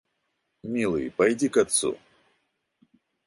[0.63, 1.95] Милый, пойди к отцу.